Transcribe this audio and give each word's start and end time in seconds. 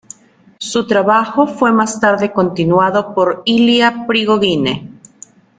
Su 0.57 0.87
trabajo 0.87 1.45
fue 1.45 1.71
más 1.71 1.99
tarde 1.99 2.31
continuado 2.33 3.13
por 3.13 3.43
Ilya 3.45 4.07
Prigogine. 4.07 4.93